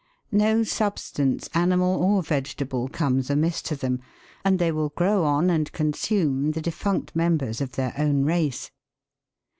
[0.33, 3.99] No substance, animal or vegetable, comes amiss to them,
[4.43, 8.71] and they will grow on and consume the defunct members of their own race.